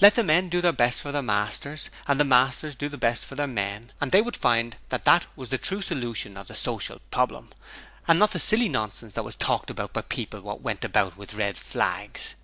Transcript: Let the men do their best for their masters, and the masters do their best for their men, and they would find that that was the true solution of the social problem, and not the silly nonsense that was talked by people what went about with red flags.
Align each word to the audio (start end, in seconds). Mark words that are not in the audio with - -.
Let 0.00 0.16
the 0.16 0.24
men 0.24 0.48
do 0.48 0.60
their 0.60 0.72
best 0.72 1.00
for 1.00 1.12
their 1.12 1.22
masters, 1.22 1.88
and 2.08 2.18
the 2.18 2.24
masters 2.24 2.74
do 2.74 2.88
their 2.88 2.98
best 2.98 3.24
for 3.24 3.36
their 3.36 3.46
men, 3.46 3.92
and 4.00 4.10
they 4.10 4.20
would 4.20 4.34
find 4.34 4.76
that 4.88 5.04
that 5.04 5.28
was 5.36 5.50
the 5.50 5.56
true 5.56 5.82
solution 5.82 6.36
of 6.36 6.48
the 6.48 6.56
social 6.56 6.98
problem, 7.12 7.50
and 8.08 8.18
not 8.18 8.32
the 8.32 8.40
silly 8.40 8.68
nonsense 8.68 9.14
that 9.14 9.22
was 9.24 9.36
talked 9.36 9.72
by 9.76 9.86
people 9.86 10.40
what 10.40 10.62
went 10.62 10.84
about 10.84 11.16
with 11.16 11.34
red 11.34 11.56
flags. 11.56 12.34